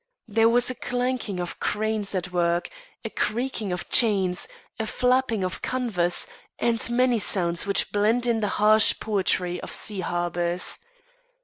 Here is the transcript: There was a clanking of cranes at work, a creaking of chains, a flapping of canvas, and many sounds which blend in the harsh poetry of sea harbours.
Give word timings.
There 0.27 0.49
was 0.49 0.71
a 0.71 0.73
clanking 0.73 1.39
of 1.39 1.59
cranes 1.59 2.15
at 2.15 2.31
work, 2.31 2.71
a 3.05 3.09
creaking 3.11 3.71
of 3.71 3.87
chains, 3.89 4.47
a 4.79 4.87
flapping 4.87 5.43
of 5.43 5.61
canvas, 5.61 6.25
and 6.57 6.89
many 6.89 7.19
sounds 7.19 7.67
which 7.67 7.91
blend 7.91 8.25
in 8.25 8.39
the 8.39 8.47
harsh 8.57 8.99
poetry 8.99 9.61
of 9.61 9.71
sea 9.71 9.99
harbours. 9.99 10.79